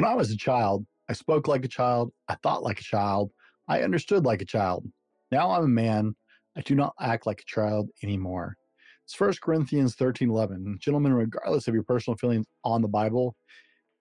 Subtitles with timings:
[0.00, 3.32] When I was a child, I spoke like a child, I thought like a child,
[3.68, 4.86] I understood like a child.
[5.30, 6.16] Now I'm a man,
[6.56, 8.56] I do not act like a child anymore.
[9.04, 10.78] It's 1 Corinthians 13 11.
[10.80, 13.36] Gentlemen, regardless of your personal feelings on the Bible,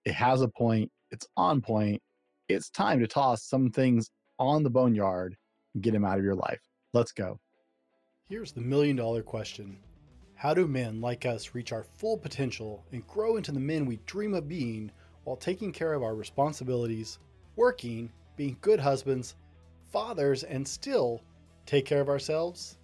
[0.06, 2.02] it has a point, it's on point.
[2.48, 4.10] It's time to toss some things
[4.40, 5.36] on the boneyard
[5.74, 6.62] and get them out of your life.
[6.94, 7.42] Let's go.
[8.30, 9.76] Here's the million dollar question
[10.36, 14.00] How do men like us reach our full potential and grow into the men we
[14.06, 14.94] dream of being
[15.30, 17.20] while taking care of our responsibilities,
[17.56, 19.36] working, being good husbands,
[19.92, 21.22] fathers, and still
[21.68, 22.80] take care of ourselves?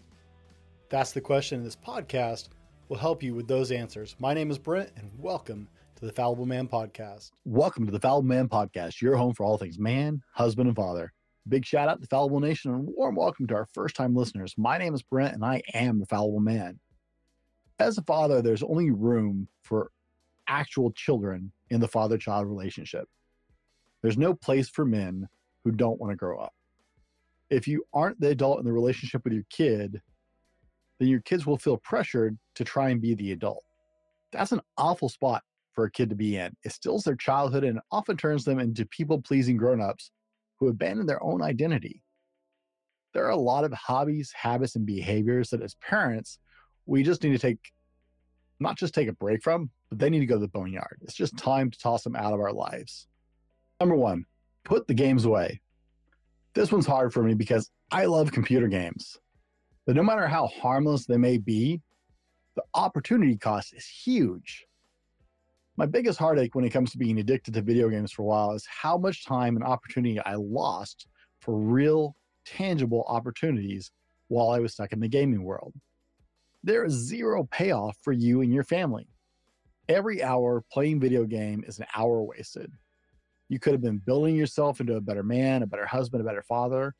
[0.90, 2.50] That's the question, and this podcast
[2.88, 4.16] will help you with those answers.
[4.20, 7.32] My name is Brent, and welcome to the Fallible Man Podcast.
[7.46, 11.14] Welcome to the Fallible Man Podcast, your home for all things man, husband, and father.
[11.50, 14.54] Big shout out to Fallible Nation and warm welcome to our first time listeners.
[14.56, 16.80] My name is Brent, and I am the Fallible Man.
[17.80, 19.90] As a father, there's only room for
[20.48, 23.08] actual children in the father child relationship.
[24.02, 25.28] There's no place for men
[25.64, 26.54] who don't want to grow up.
[27.50, 30.02] If you aren't the adult in the relationship with your kid,
[31.00, 33.64] then your kids will feel pressured to try and be the adult.
[34.32, 35.44] That's an awful spot
[35.74, 36.56] for a kid to be in.
[36.64, 40.12] It stills their childhood and often turns them into people pleasing grown ups
[40.60, 42.02] who abandon their own identity.
[43.14, 46.40] There are a lot of hobbies, habits, and behaviors that as parents,
[46.86, 47.72] we just need to take,
[48.60, 51.00] not just take a break from, but they need to go to the boneyard.
[51.02, 53.08] It's just time to toss them out of our lives.
[53.80, 54.26] Number one,
[54.64, 55.62] put the games away.
[56.54, 59.18] This one's hard for me because I love computer games.
[59.86, 61.82] But no matter how harmless they may be,
[62.56, 64.66] the opportunity cost is huge.
[65.78, 68.54] My biggest heartache when it comes to being addicted to video games for a while
[68.54, 71.08] is how much time and opportunity I lost
[71.42, 73.92] for real, tangible opportunities
[74.30, 75.74] while I was stuck in the gaming world.
[76.66, 79.08] There is zero payoff for you and your family.
[79.88, 82.72] Every hour playing video game is an hour wasted.
[83.50, 86.42] You could have been building yourself into a better man, a better husband, a better
[86.42, 86.96] father.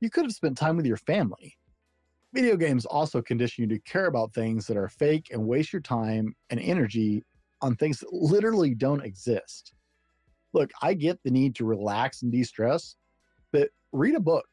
[0.00, 1.56] You could have spent time with your family.
[2.34, 5.80] Video games also condition you to care about things that are fake and waste your
[5.80, 7.22] time and energy
[7.62, 9.72] on things that literally don't exist.
[10.52, 12.96] Look, I get the need to relax and de stress,
[13.50, 14.44] but read a book,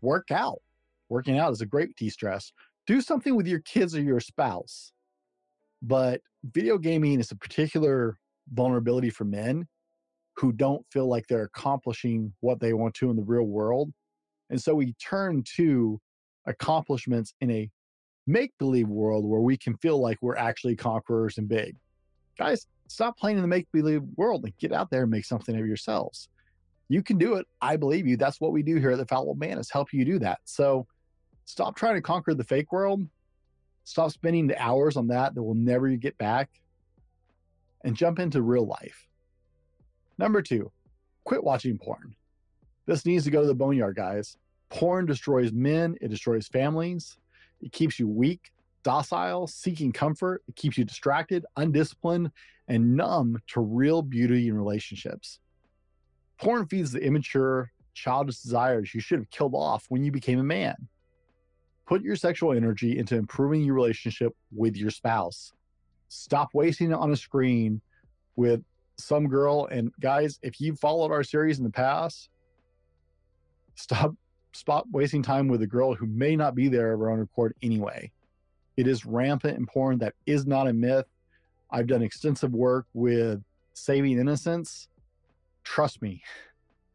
[0.00, 0.62] work out.
[1.10, 2.50] Working out is a great de stress.
[2.86, 4.92] Do something with your kids or your spouse.
[5.82, 8.18] But video gaming is a particular
[8.52, 9.66] vulnerability for men
[10.36, 13.92] who don't feel like they're accomplishing what they want to in the real world.
[14.50, 16.00] And so we turn to
[16.46, 17.70] accomplishments in a
[18.26, 21.76] make believe world where we can feel like we're actually conquerors and big.
[22.38, 25.58] Guys, stop playing in the make believe world and get out there and make something
[25.58, 26.28] of yourselves.
[26.88, 27.46] You can do it.
[27.60, 28.16] I believe you.
[28.16, 30.40] That's what we do here at the Fallible Man is help you do that.
[30.44, 30.86] So
[31.44, 33.06] stop trying to conquer the fake world.
[33.84, 36.50] Stop spending the hours on that that will never get back
[37.84, 39.08] and jump into real life.
[40.18, 40.70] Number two,
[41.24, 42.14] quit watching porn.
[42.86, 44.36] This needs to go to the boneyard, guys.
[44.68, 47.18] Porn destroys men, it destroys families,
[47.60, 48.52] it keeps you weak,
[48.82, 52.30] docile, seeking comfort, it keeps you distracted, undisciplined,
[52.68, 55.40] and numb to real beauty in relationships.
[56.38, 60.44] Porn feeds the immature, childish desires you should have killed off when you became a
[60.44, 60.88] man.
[61.86, 65.52] Put your sexual energy into improving your relationship with your spouse.
[66.08, 67.80] Stop wasting it on a screen
[68.36, 68.62] with
[68.98, 69.66] some girl.
[69.70, 72.28] And guys, if you've followed our series in the past,
[73.74, 74.14] stop
[74.52, 77.54] stop wasting time with a girl who may not be there of her own accord
[77.62, 78.12] anyway.
[78.76, 79.98] It is rampant and porn.
[79.98, 81.06] That is not a myth.
[81.70, 84.88] I've done extensive work with Saving Innocence.
[85.64, 86.22] Trust me,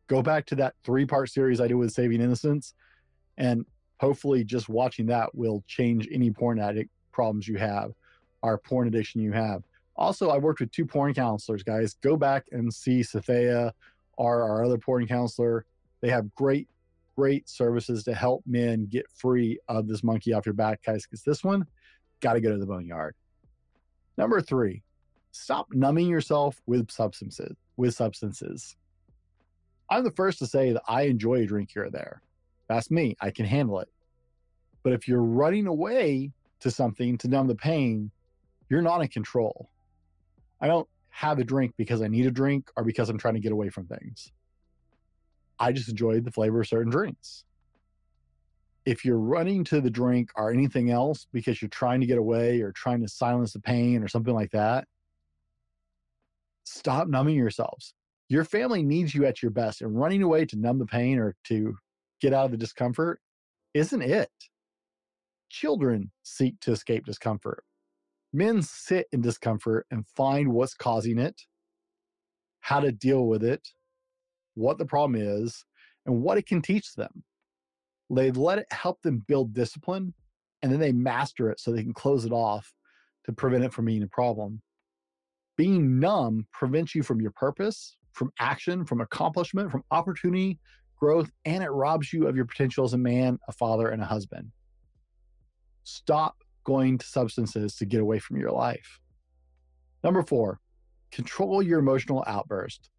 [0.08, 2.74] go back to that three part series I did with Saving Innocence,
[3.38, 3.66] and
[4.00, 7.94] hopefully just watching that will change any porn addict problems you have,
[8.41, 9.63] or porn addiction you have.
[9.96, 11.96] Also, I worked with two porn counselors, guys.
[12.03, 13.72] Go back and see Sathea
[14.18, 15.66] or our other porn counselor.
[16.02, 16.68] They have great
[17.18, 21.24] great services to help men get free of this monkey off your back, guys, because
[21.24, 21.66] this one
[22.22, 23.16] got to go to the boneyard.
[24.19, 24.84] Number three,
[25.31, 27.56] stop numbing yourself with substances.
[27.75, 28.75] With substances.
[29.89, 32.21] I'm the first to say that I enjoy a drink here or there.
[32.69, 33.16] That's me.
[33.19, 33.89] I can handle it.
[34.88, 36.31] But if you're running away
[36.62, 38.10] to something to numb the pain,
[38.69, 39.69] you're not in control.
[40.62, 43.42] I don't have a drink because I need a drink or because I'm trying to
[43.42, 44.31] get away from things.
[45.60, 47.44] I just enjoy the flavor of certain drinks.
[48.86, 52.62] If you're running to the drink or anything else because you're trying to get away
[52.62, 54.88] or trying to silence the pain or something like that,
[56.63, 57.94] stop numbing yourselves.
[58.30, 61.36] Your family needs you at your best, and running away to numb the pain or
[61.48, 61.75] to
[62.22, 63.19] get out of the discomfort
[63.74, 64.30] isn't it.
[65.49, 67.63] Children seek to escape discomfort.
[68.33, 71.41] Men sit in discomfort and find what's causing it
[72.67, 73.65] how to deal with it,
[74.55, 75.63] what the problem is,
[76.05, 77.23] and what it can teach them.
[78.09, 80.13] They let it help them build discipline
[80.61, 82.73] and then they master it so they can close it off
[83.25, 84.61] to prevent it from being a problem.
[85.55, 90.59] Being numb prevents you from your purpose, from action, from accomplishment, from opportunity,
[90.99, 94.05] growth, and it robs you of your potential as a man, a father, and a
[94.05, 94.51] husband.
[95.88, 99.00] Stop going to substances to get away from your life.
[100.04, 100.60] Number four,
[101.13, 102.89] control your emotional outburst.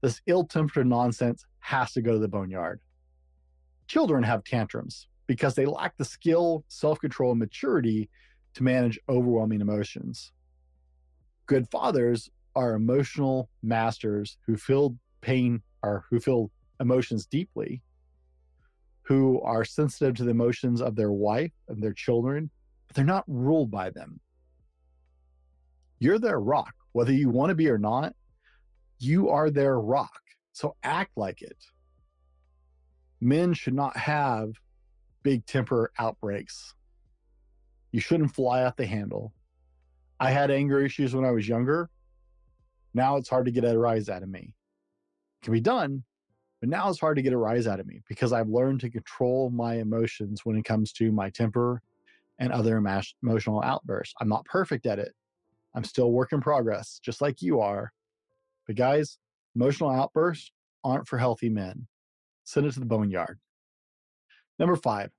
[0.00, 2.78] This ill tempered nonsense has to go to the boneyard.
[3.88, 8.08] Children have tantrums because they lack the skill, self control, and maturity
[8.54, 10.30] to manage overwhelming emotions.
[11.46, 17.82] Good fathers are emotional masters who feel pain or who feel emotions deeply,
[19.02, 22.50] who are sensitive to the emotions of their wife and their children,
[22.86, 24.20] but they're not ruled by them.
[25.98, 28.14] You're their rock, whether you want to be or not,
[28.98, 30.20] you are their rock.
[30.52, 31.56] So act like it.
[33.20, 34.52] Men should not have
[35.22, 36.74] big temper outbreaks.
[37.90, 39.32] You shouldn't fly off the handle.
[40.18, 41.90] I had anger issues when I was younger.
[42.94, 44.54] Now it's hard to get a rise out of me.
[45.40, 46.04] It can be done,
[46.62, 48.88] but now it's hard to get a rise out of me because I've learned to
[48.88, 51.82] control my emotions when it comes to my temper
[52.38, 54.14] and other emotional outbursts.
[54.20, 55.12] I'm not perfect at it.
[55.74, 57.92] I'm still work in progress, just like you are.
[58.68, 59.18] But guys,
[59.56, 60.52] emotional outbursts
[60.84, 61.88] aren't for healthy men.
[62.44, 63.40] Send it to the boneyard.
[64.60, 65.10] Number five,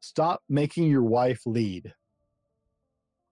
[0.00, 1.94] stop making your wife lead.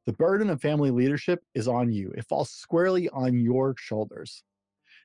[0.06, 2.14] The burden of family leadership is on you.
[2.16, 4.42] It falls squarely on your shoulders.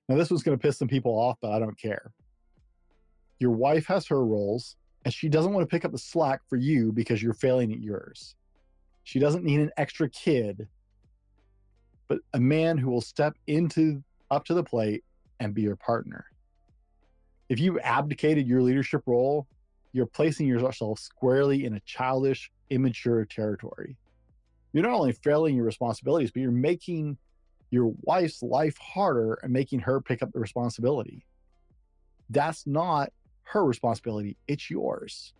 [0.08, 2.14] Now, this one's going to piss some people off, but I don't care.
[3.40, 4.76] Your wife has her roles,
[5.06, 7.80] and she doesn't want to pick up the slack for you because you're failing at
[7.80, 8.36] yours.
[9.04, 10.68] She doesn't need an extra kid,
[12.08, 15.04] but a man who will step into up to the plate
[15.40, 16.26] and be your partner.
[17.50, 19.48] If you abdicated your leadership role,
[19.94, 23.96] you're placing yourself squarely in a childish, immature territory.
[24.74, 27.18] You're not only failing your responsibilities, but you're making
[27.72, 31.26] your wife's life harder and making her pick up the responsibility.
[32.30, 33.12] That's not
[33.48, 35.34] her responsibility, it's yours.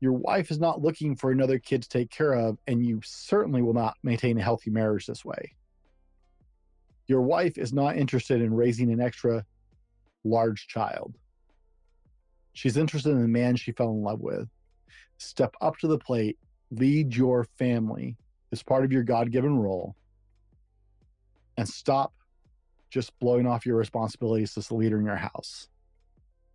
[0.00, 3.62] Your wife is not looking for another kid to take care of, and you certainly
[3.62, 5.54] will not maintain a healthy marriage this way.
[7.06, 9.44] Your wife is not interested in raising an extra
[10.24, 11.14] large child.
[12.52, 14.48] She's interested in the man she fell in love with.
[15.18, 16.38] Step up to the plate,
[16.70, 18.16] lead your family
[18.52, 19.94] as part of your God given role,
[21.56, 22.12] and stop
[22.90, 25.68] just blowing off your responsibilities as the leader in your house.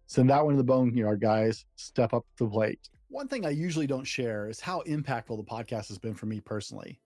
[0.07, 1.65] Send that one to the boneyard, guys.
[1.75, 2.79] Step up the plate.
[3.09, 6.39] One thing I usually don't share is how impactful the podcast has been for me
[6.39, 6.99] personally.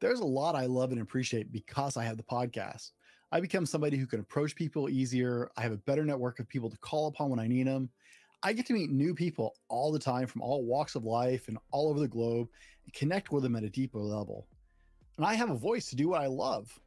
[0.00, 2.92] There's a lot I love and appreciate because I have the podcast.
[3.32, 5.50] I become somebody who can approach people easier.
[5.56, 7.90] I have a better network of people to call upon when I need them.
[8.42, 11.58] I get to meet new people all the time from all walks of life and
[11.70, 12.48] all over the globe
[12.84, 14.46] and connect with them at a deeper level.
[15.16, 16.78] And I have a voice to do what I love.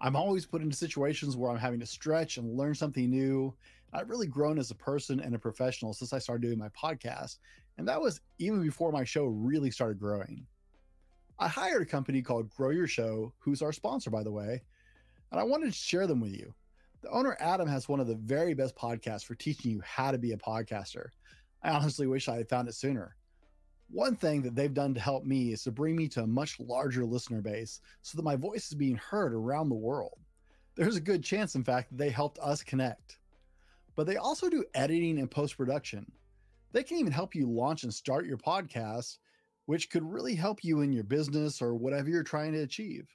[0.00, 3.54] I'm always put into situations where I'm having to stretch and learn something new.
[3.92, 7.38] I've really grown as a person and a professional since I started doing my podcast.
[7.78, 10.46] And that was even before my show really started growing.
[11.38, 14.62] I hired a company called Grow Your Show, who's our sponsor, by the way,
[15.30, 16.54] and I wanted to share them with you.
[17.02, 20.18] The owner, Adam, has one of the very best podcasts for teaching you how to
[20.18, 21.06] be a podcaster.
[21.62, 23.16] I honestly wish I had found it sooner.
[23.88, 26.60] One thing that they've done to help me is to bring me to a much
[26.60, 30.18] larger listener base so that my voice is being heard around the world.
[30.76, 33.18] There's a good chance, in fact, that they helped us connect.
[33.96, 36.10] But they also do editing and post production.
[36.72, 39.18] They can even help you launch and start your podcast,
[39.66, 43.08] which could really help you in your business or whatever you're trying to achieve.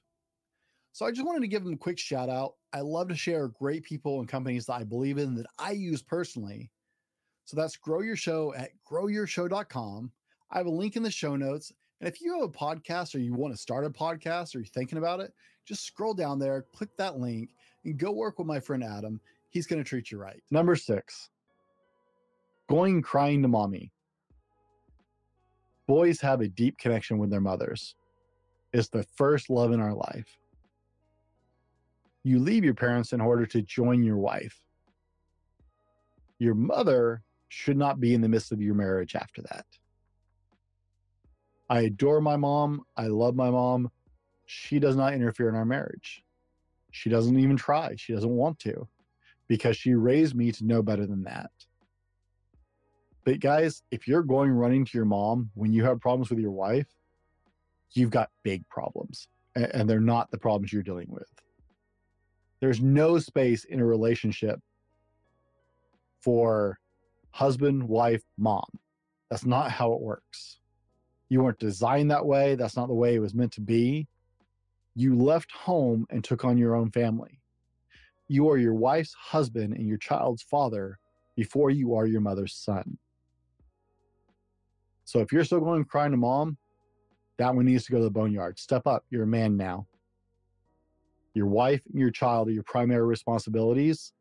[0.92, 2.54] So I just wanted to give them a quick shout out.
[2.72, 6.02] I love to share great people and companies that I believe in that I use
[6.02, 6.72] personally.
[7.44, 10.12] So that's grow your show at growyourshow.com.
[10.52, 11.74] I have a link in the show notes.
[12.00, 14.68] And if you have a podcast or you want to start a podcast or you're
[14.68, 15.34] thinking about it,
[15.66, 17.50] just scroll down there, click that link,
[17.84, 19.20] and go work with my friend Adam.
[19.56, 20.44] He's going to treat you right.
[20.52, 21.30] Number six,
[22.70, 23.94] going crying to mommy.
[25.88, 27.96] Boys have a deep connection with their mothers.
[28.74, 30.38] It's the first love in our life
[32.26, 34.60] you leave your parents in order to join your wife.
[36.40, 39.66] Your mother should not be in the midst of your marriage after that.
[41.70, 42.82] I adore my mom.
[42.98, 43.90] I love my mom.
[44.48, 46.26] She does not interfere in our marriage.
[46.92, 47.94] She doesn't even try.
[47.96, 48.86] She doesn't want to
[49.48, 51.52] because she raised me to know better than that.
[53.24, 56.52] But guys, if you're going running to your mom when you have problems with your
[56.52, 56.88] wife,
[57.92, 61.28] you've got big problems and they're not the problems you're dealing with
[62.60, 64.60] There's no space in a relationship
[66.22, 66.80] for
[67.32, 68.66] husband, wife, mom.
[69.30, 70.60] That's not how it works.
[71.30, 72.56] You weren't designed that way.
[72.56, 74.08] That's not the way it was meant to be.
[74.96, 77.40] You left home and took on your own family.
[78.28, 81.00] You are your wife's husband and your child's father
[81.36, 82.98] before you are your mother's son.
[85.04, 86.58] So if you're still going crying to mom,
[87.38, 88.58] that one needs to go to the boneyard.
[88.58, 89.06] Step up.
[89.10, 89.86] You're a man now.
[91.34, 94.14] Your wife and your child are your primary responsibilities.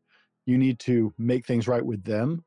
[0.45, 2.43] You need to make things right with them.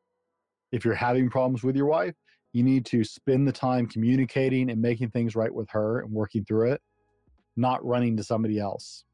[0.70, 2.14] If you're having problems with your wife,
[2.52, 6.44] you need to spend the time communicating and making things right with her and working
[6.44, 6.82] through it,
[7.56, 9.04] not running to somebody else.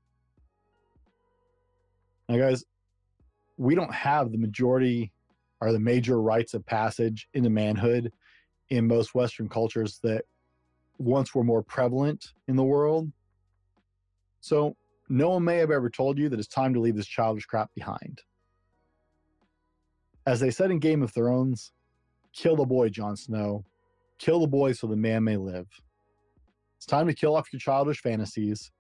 [2.29, 2.65] Now, guys,
[3.57, 5.13] we don't have the majority
[5.61, 8.13] or the major rites of passage into manhood
[8.71, 10.25] in most Western cultures that
[10.99, 13.11] once were more prevalent in the world.
[14.41, 14.77] So,
[15.09, 17.71] no one may have ever told you that it's time to leave this childish crap
[17.75, 18.23] behind.
[20.27, 21.73] As they said in Game of Thrones,
[22.33, 23.65] kill the boy, Jon Snow.
[24.19, 25.67] Kill the boy so the man may live.
[26.77, 28.71] It's time to kill off your childish fantasies.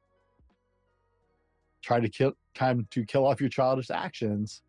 [1.84, 4.62] Try to kill time to kill off your childish actions.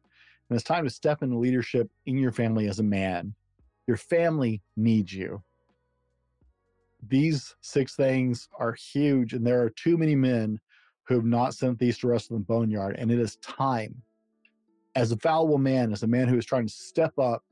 [0.49, 3.33] And it's time to step into leadership in your family as a man.
[3.87, 5.41] Your family needs you.
[7.07, 10.59] These six things are huge, and there are too many men
[11.07, 12.95] who have not sent these to rest in the boneyard.
[12.97, 14.01] And it is time,
[14.95, 17.43] as a fallible man, as a man who is trying to step up,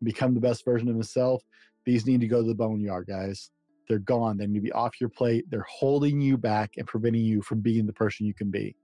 [0.00, 1.42] and become the best version of himself,
[1.84, 3.50] these need to go to the boneyard, guys.
[3.88, 4.36] They're gone.
[4.36, 5.46] They need to be off your plate.
[5.50, 8.76] They're holding you back and preventing you from being the person you can be.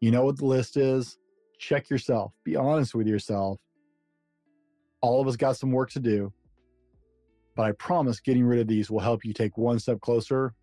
[0.00, 1.18] You know what the list is.
[1.58, 2.32] Check yourself.
[2.44, 3.58] Be honest with yourself.
[5.00, 6.32] All of us got some work to do.
[7.56, 10.54] But I promise getting rid of these will help you take one step closer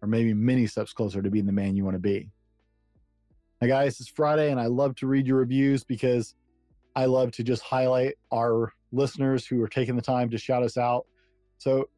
[0.00, 2.30] or maybe many steps closer to being the man you want to be.
[3.60, 6.34] Now, guys, it's Friday and I love to read your reviews because
[6.94, 10.76] I love to just highlight our listeners who are taking the time to shout us
[10.76, 11.06] out.
[11.58, 11.88] So,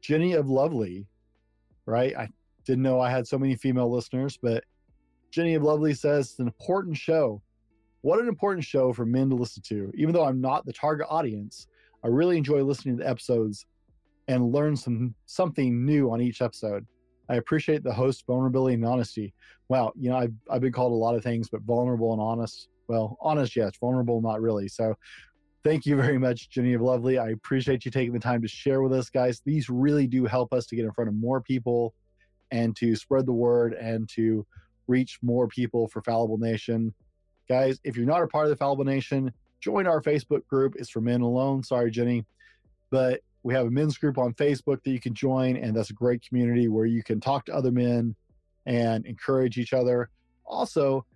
[0.00, 1.06] Jenny of Lovely,
[1.84, 2.16] right?
[2.16, 2.28] I
[2.64, 4.64] didn't know I had so many female listeners, but
[5.30, 7.42] Jenny of Lovely says it's an important show.
[8.02, 9.92] What an important show for men to listen to.
[9.94, 11.66] Even though I'm not the target audience,
[12.04, 13.66] I really enjoy listening to the episodes
[14.28, 16.86] and learn some something new on each episode.
[17.28, 19.34] I appreciate the host vulnerability and honesty.
[19.68, 22.68] Wow, you know, I've, I've been called a lot of things, but vulnerable and honest.
[22.88, 24.66] Well, honest, yes, vulnerable, not really.
[24.66, 24.96] So
[25.62, 27.18] thank you very much, Jenny of Lovely.
[27.18, 29.42] I appreciate you taking the time to share with us, guys.
[29.44, 31.94] These really do help us to get in front of more people
[32.50, 34.44] and to spread the word and to
[34.90, 36.92] reach more people for Fallible Nation.
[37.48, 40.74] Guys, if you're not a part of the Fallible Nation, join our Facebook group.
[40.76, 41.62] It's for men alone.
[41.62, 42.26] Sorry, Jenny.
[42.90, 45.94] But we have a men's group on Facebook that you can join, and that's a
[45.94, 48.14] great community where you can talk to other men
[48.66, 50.10] and encourage each other.
[50.44, 51.06] Also,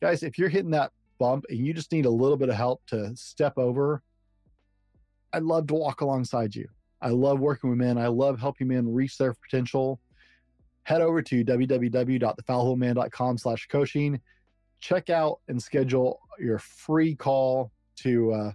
[0.00, 2.82] guys, if you're hitting that bump and you just need a little bit of help
[2.86, 4.02] to step over,
[5.32, 6.68] I'd love to walk alongside you.
[7.00, 7.98] I love working with men.
[7.98, 10.00] I love helping men reach their potential.
[10.88, 14.18] Head over to www.thefallibleman.com slash coaching.
[14.80, 18.52] Check out and schedule your free call to uh,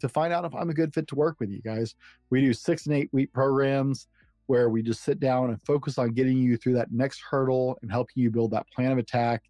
[0.00, 1.94] to find out if I'm a good fit to work with you guys.
[2.28, 4.08] We do six and eight week programs
[4.46, 7.90] where we just sit down and focus on getting you through that next hurdle and
[7.90, 9.44] helping you build that plan of attack,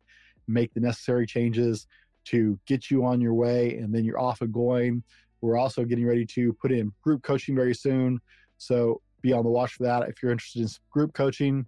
[0.46, 1.88] make the necessary changes
[2.26, 5.02] to get you on your way, and then you're off and going.
[5.40, 8.20] We're also getting ready to put in group coaching very soon.
[8.58, 10.08] So be on the watch for that.
[10.08, 11.66] If you're interested in group coaching,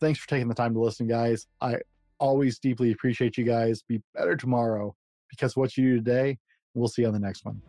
[0.00, 1.46] thanks for taking the time to listen, guys.
[1.60, 1.76] I
[2.18, 3.82] always deeply appreciate you guys.
[3.82, 4.94] Be better tomorrow
[5.30, 6.38] because what you do today
[6.78, 7.60] We'll see you on the next one.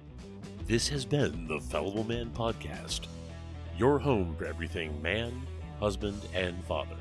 [0.67, 3.07] This has been the Fallible Man Podcast,
[3.77, 5.41] your home for everything man,
[5.79, 6.97] husband, and father.